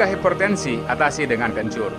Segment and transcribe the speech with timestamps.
[0.00, 1.92] Jika hipertensi, atasi dengan kencur.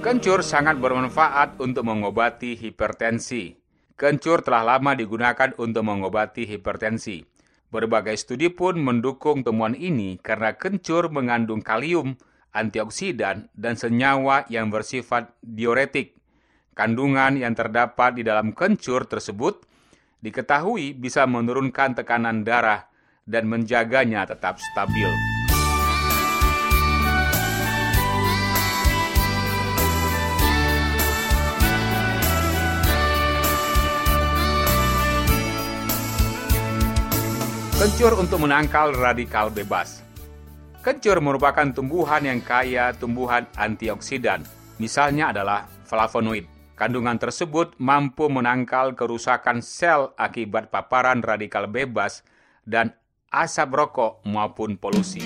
[0.00, 3.52] Kencur sangat bermanfaat untuk mengobati hipertensi.
[3.92, 7.20] Kencur telah lama digunakan untuk mengobati hipertensi.
[7.68, 12.16] Berbagai studi pun mendukung temuan ini karena kencur mengandung kalium,
[12.56, 16.16] antioksidan, dan senyawa yang bersifat diuretik.
[16.72, 19.68] Kandungan yang terdapat di dalam kencur tersebut
[20.24, 22.88] diketahui bisa menurunkan tekanan darah
[23.28, 25.37] dan menjaganya tetap stabil.
[37.78, 40.02] Kencur untuk menangkal radikal bebas.
[40.82, 44.42] Kencur merupakan tumbuhan yang kaya tumbuhan antioksidan.
[44.82, 46.42] Misalnya adalah flavonoid.
[46.74, 52.26] Kandungan tersebut mampu menangkal kerusakan sel akibat paparan radikal bebas
[52.66, 52.98] dan
[53.30, 55.22] asap rokok maupun polusi.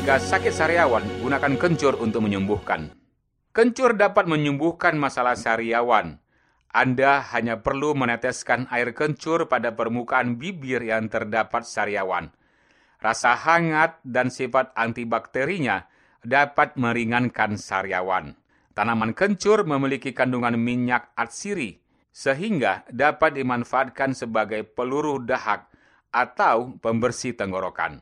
[0.00, 2.88] Jika sakit sariawan, gunakan kencur untuk menyembuhkan.
[3.52, 6.16] Kencur dapat menyembuhkan masalah sariawan.
[6.72, 12.32] Anda hanya perlu meneteskan air kencur pada permukaan bibir yang terdapat sariawan.
[12.96, 15.84] Rasa hangat dan sifat antibakterinya
[16.24, 18.40] dapat meringankan sariawan.
[18.72, 21.76] Tanaman kencur memiliki kandungan minyak atsiri,
[22.08, 25.68] sehingga dapat dimanfaatkan sebagai peluru dahak
[26.08, 28.00] atau pembersih tenggorokan,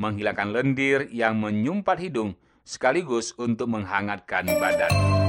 [0.00, 2.32] menghilangkan lendir yang menyumpat hidung
[2.64, 5.19] sekaligus untuk menghangatkan badan.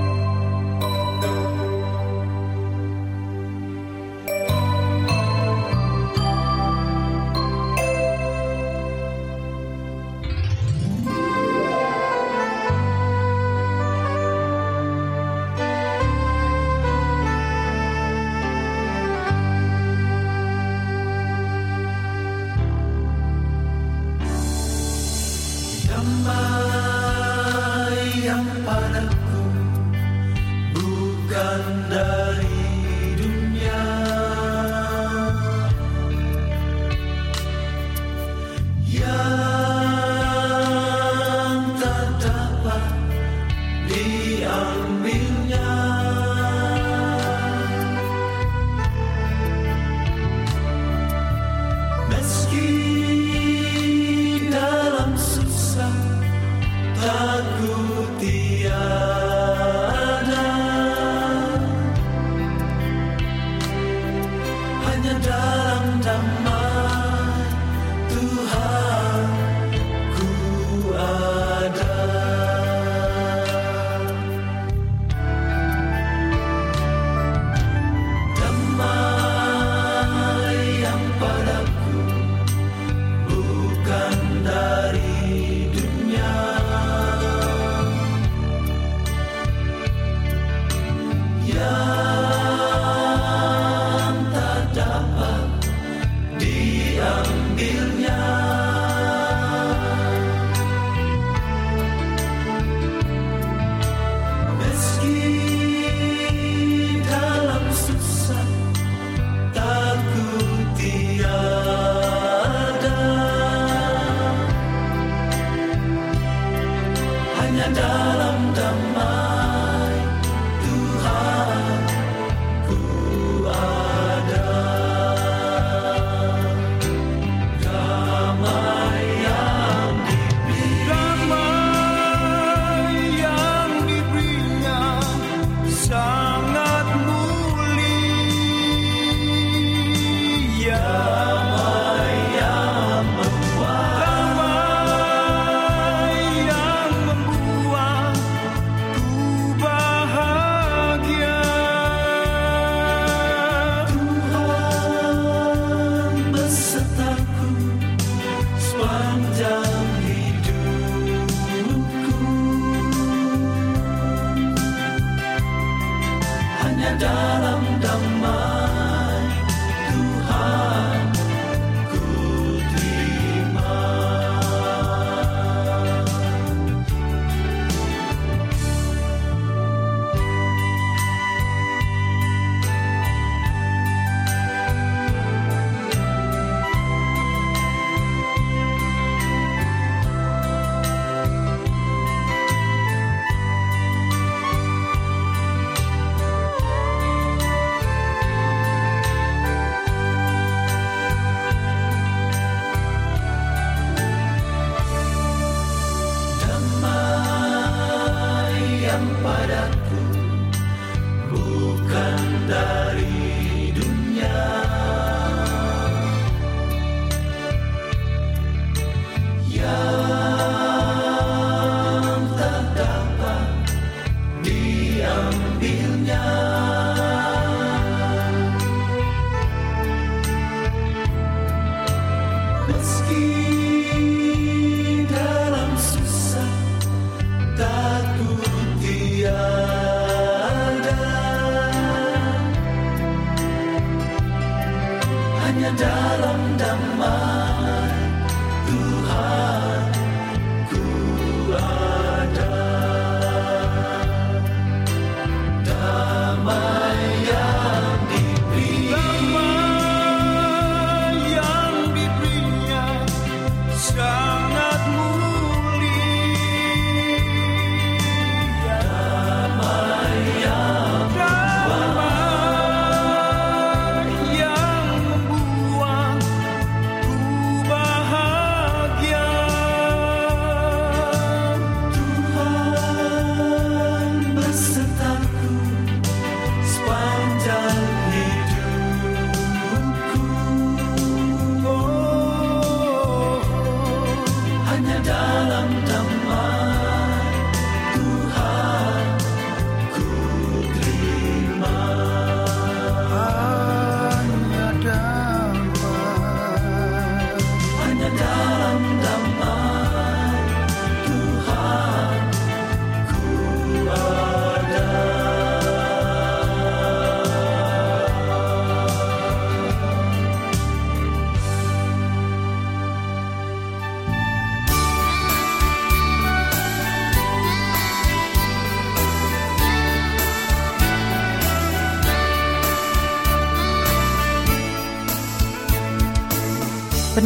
[31.51, 32.30] Under.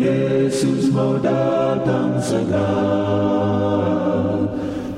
[0.00, 2.72] Yesus mau datang segera.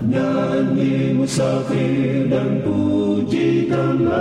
[0.06, 4.14] Nyanyi musafir dan pujikanlah.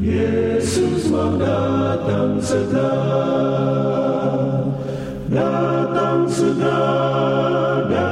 [0.00, 2.96] Yesus mau datang segera.
[5.28, 8.08] Datang segera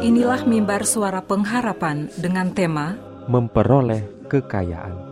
[0.00, 2.96] Inilah mimbar suara pengharapan dengan tema
[3.28, 5.11] Memperoleh kekayaan.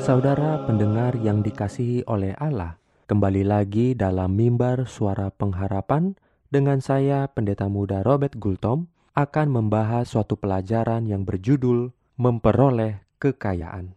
[0.00, 6.16] Saudara pendengar yang dikasihi oleh Allah, kembali lagi dalam mimbar suara pengharapan
[6.48, 13.92] dengan saya Pendeta Muda Robert Gultom akan membahas suatu pelajaran yang berjudul Memperoleh Kekayaan.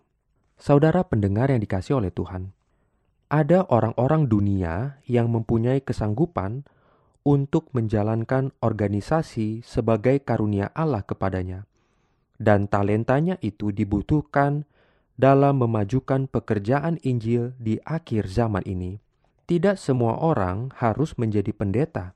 [0.60, 2.52] Saudara pendengar yang dikasih oleh Tuhan,
[3.32, 6.68] ada orang-orang dunia yang mempunyai kesanggupan
[7.24, 11.64] untuk menjalankan organisasi sebagai karunia Allah kepadanya,
[12.36, 14.68] dan talentanya itu dibutuhkan
[15.14, 18.98] dalam memajukan pekerjaan Injil di akhir zaman ini.
[19.44, 22.16] Tidak semua orang harus menjadi pendeta,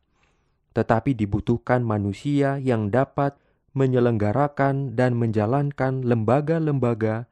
[0.71, 3.35] tetapi dibutuhkan manusia yang dapat
[3.77, 7.29] menyelenggarakan dan menjalankan lembaga-lembaga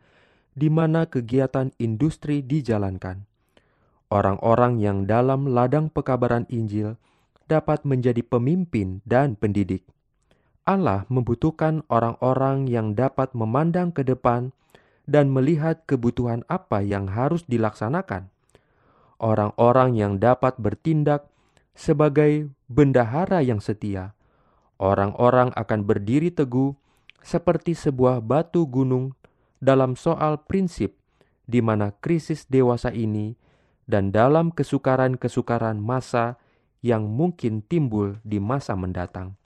[0.54, 3.26] di mana kegiatan industri dijalankan.
[4.14, 6.96] Orang-orang yang dalam ladang pekabaran Injil
[7.50, 9.84] dapat menjadi pemimpin dan pendidik.
[10.66, 14.50] Allah membutuhkan orang-orang yang dapat memandang ke depan
[15.06, 18.30] dan melihat kebutuhan apa yang harus dilaksanakan.
[19.22, 21.30] Orang-orang yang dapat bertindak
[21.78, 24.18] sebagai bendahara yang setia.
[24.76, 26.76] Orang-orang akan berdiri teguh
[27.24, 29.16] seperti sebuah batu gunung
[29.64, 31.00] dalam soal prinsip
[31.46, 33.38] di mana krisis dewasa ini
[33.86, 36.42] dan dalam kesukaran-kesukaran masa
[36.82, 39.38] yang mungkin timbul di masa mendatang.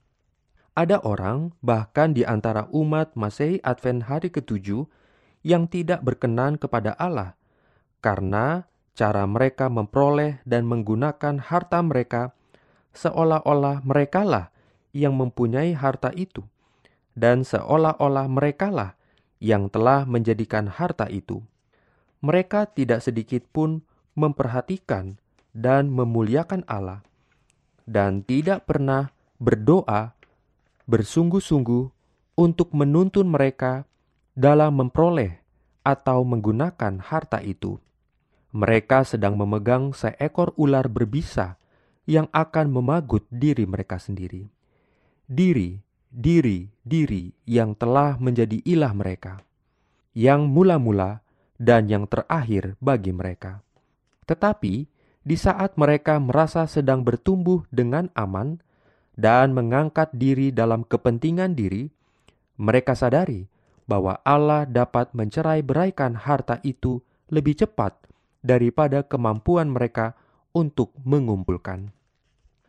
[0.76, 4.88] Ada orang, bahkan di antara umat Masehi Advent hari ketujuh,
[5.46, 7.40] yang tidak berkenan kepada Allah,
[8.04, 12.36] karena cara mereka memperoleh dan menggunakan harta mereka
[12.92, 14.52] seolah-olah merekalah
[14.92, 16.44] yang mempunyai harta itu,
[17.16, 19.00] dan seolah-olah merekalah
[19.40, 21.40] yang telah menjadikan harta itu.
[22.20, 23.80] Mereka tidak sedikit pun
[24.20, 25.16] memperhatikan
[25.56, 27.08] dan memuliakan Allah,
[27.88, 30.12] dan tidak pernah berdoa
[30.90, 31.84] bersungguh-sungguh
[32.36, 33.89] untuk menuntun mereka
[34.40, 35.36] dalam memperoleh
[35.84, 37.76] atau menggunakan harta itu.
[38.56, 41.60] Mereka sedang memegang seekor ular berbisa
[42.08, 44.48] yang akan memagut diri mereka sendiri.
[45.28, 49.44] Diri, diri, diri yang telah menjadi ilah mereka,
[50.16, 51.22] yang mula-mula
[51.60, 53.62] dan yang terakhir bagi mereka.
[54.26, 54.74] Tetapi
[55.22, 58.58] di saat mereka merasa sedang bertumbuh dengan aman
[59.14, 61.92] dan mengangkat diri dalam kepentingan diri,
[62.58, 63.59] mereka sadari
[63.90, 67.02] bahwa Allah dapat mencerai beraikan harta itu
[67.34, 67.98] lebih cepat
[68.46, 70.14] daripada kemampuan mereka
[70.54, 71.90] untuk mengumpulkan.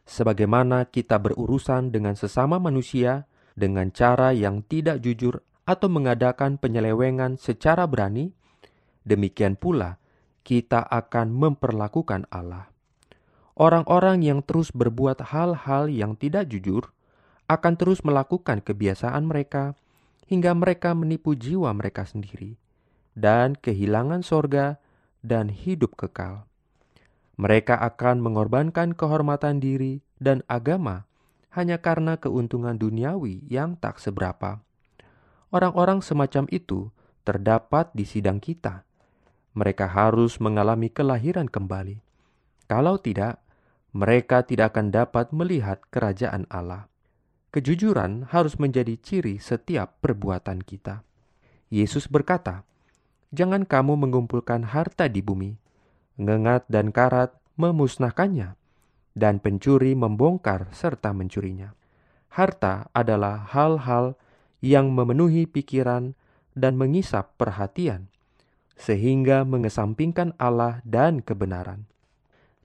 [0.08, 7.84] Sebagaimana kita berurusan dengan sesama manusia dengan cara yang tidak jujur atau mengadakan penyelewengan secara
[7.84, 8.32] berani,
[9.04, 10.00] demikian pula
[10.42, 12.72] kita akan memperlakukan Allah.
[13.60, 16.90] Orang-orang yang terus berbuat hal-hal yang tidak jujur
[17.44, 19.76] akan terus melakukan kebiasaan mereka
[20.30, 22.54] hingga mereka menipu jiwa mereka sendiri
[23.18, 24.78] dan kehilangan sorga
[25.26, 26.46] dan hidup kekal.
[27.34, 31.10] Mereka akan mengorbankan kehormatan diri dan agama
[31.50, 34.62] hanya karena keuntungan duniawi yang tak seberapa.
[35.50, 36.94] Orang-orang semacam itu
[37.26, 38.86] terdapat di sidang kita
[39.50, 41.98] mereka harus mengalami kelahiran kembali.
[42.70, 43.42] Kalau tidak,
[43.90, 46.86] mereka tidak akan dapat melihat kerajaan Allah.
[47.50, 51.02] Kejujuran harus menjadi ciri setiap perbuatan kita.
[51.66, 52.62] Yesus berkata,
[53.34, 55.58] "Jangan kamu mengumpulkan harta di bumi,
[56.14, 58.54] ngengat dan karat memusnahkannya,
[59.18, 61.74] dan pencuri membongkar serta mencurinya.
[62.30, 64.14] Harta adalah hal-hal
[64.62, 66.14] yang memenuhi pikiran
[66.54, 68.06] dan mengisap perhatian,
[68.78, 71.89] sehingga mengesampingkan Allah dan kebenaran.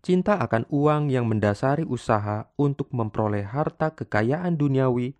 [0.06, 5.18] Cinta akan uang yang mendasari usaha untuk memperoleh harta kekayaan duniawi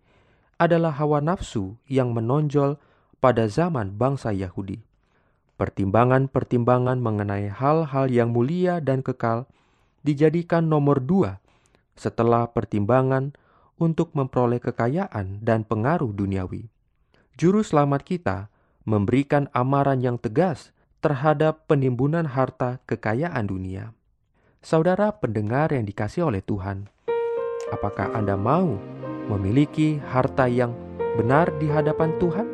[0.62, 2.78] adalah hawa nafsu yang menonjol
[3.18, 4.86] pada zaman bangsa Yahudi.
[5.58, 9.50] Pertimbangan-pertimbangan mengenai hal-hal yang mulia dan kekal
[10.06, 11.42] dijadikan nomor dua
[11.98, 13.34] setelah pertimbangan
[13.82, 16.70] untuk memperoleh kekayaan dan pengaruh duniawi.
[17.34, 18.54] Juru selamat kita
[18.86, 20.70] memberikan amaran yang tegas
[21.02, 23.90] terhadap penimbunan harta kekayaan dunia.
[24.66, 26.90] Saudara pendengar yang dikasih oleh Tuhan,
[27.70, 28.74] apakah Anda mau
[29.30, 30.74] memiliki harta yang
[31.14, 32.50] benar di hadapan Tuhan?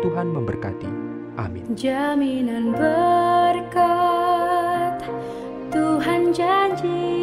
[0.00, 0.88] Tuhan memberkati.
[1.36, 1.76] Amin.
[1.76, 3.84] Jaminan berkat
[5.68, 7.20] Tuhan janji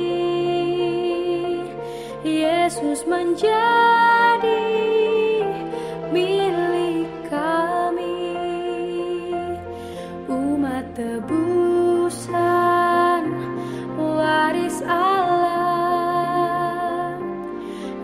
[2.22, 4.62] Yesus menjadi
[6.13, 8.38] milik kami
[10.30, 11.48] umat tebusan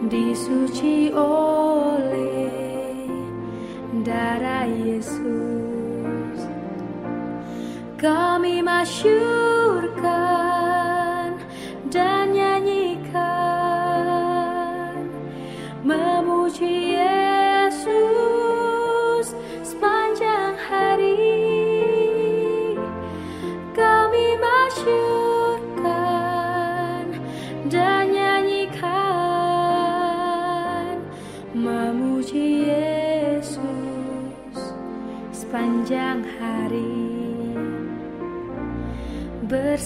[0.09, 2.53] disuci oleh
[4.05, 6.39] darah Yesus.
[7.97, 10.24] Kami masyurkan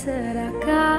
[0.10, 0.99] berserah kami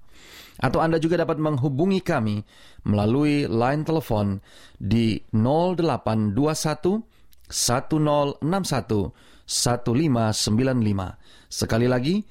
[0.61, 2.45] Atau Anda juga dapat menghubungi kami
[2.85, 4.37] melalui line telepon
[4.77, 7.01] di 0821
[7.49, 9.11] 1061
[9.49, 11.17] 1595.
[11.49, 12.21] Sekali lagi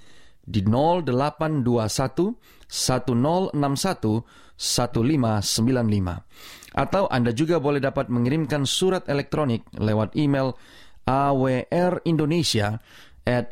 [0.47, 2.39] di 0821
[2.71, 4.23] 1061
[4.55, 6.23] 1595.
[6.71, 10.55] Atau Anda juga boleh dapat mengirimkan surat elektronik lewat email
[11.03, 12.79] awrindonesia
[13.27, 13.51] at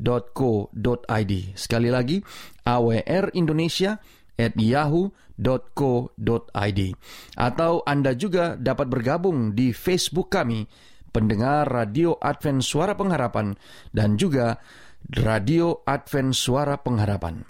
[0.00, 1.32] yahoo.co.id.
[1.52, 2.24] Sekali lagi,
[2.64, 4.00] awrindonesia
[4.40, 5.20] at yahoo.co.id.
[7.36, 10.64] Atau Anda juga dapat bergabung di Facebook kami,
[11.12, 13.52] pendengar Radio Advent Suara Pengharapan,
[13.92, 14.56] dan juga
[15.12, 17.44] Radio Advent Suara Pengharapan.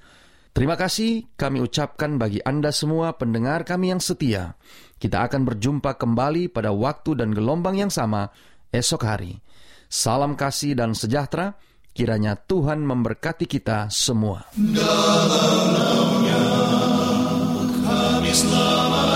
[0.51, 4.59] Terima kasih kami ucapkan bagi Anda semua pendengar kami yang setia.
[4.99, 8.35] Kita akan berjumpa kembali pada waktu dan gelombang yang sama
[8.75, 9.39] esok hari.
[9.87, 11.55] Salam kasih dan sejahtera,
[12.01, 14.49] kiranya Tuhan memberkati kita semua.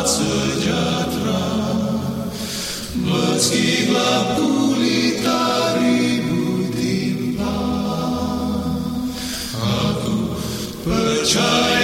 [0.05, 1.49] sejahtera
[3.01, 3.89] Meski
[5.81, 7.57] ribut timpa
[9.57, 10.37] Aku
[10.85, 11.84] percaya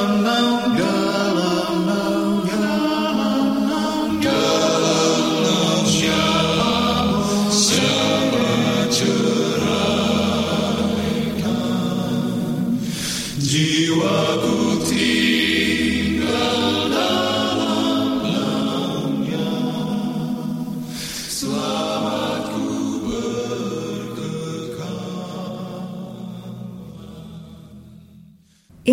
[0.00, 1.09] among God.